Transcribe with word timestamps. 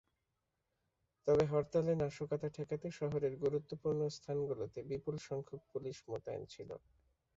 তবে 1.27 1.43
হরতালে 1.47 1.91
নাশকতা 2.01 2.47
ঠেকাতে 2.55 2.87
শহরের 2.99 3.33
গুরুত্বপূর্ণ 3.43 4.01
স্থানগুলোতে 4.15 4.79
বিপুলসংখ্যক 4.89 5.61
পুলিশ 5.71 5.97
মোতায়েন 6.07 6.43
ছিল। 6.53 6.69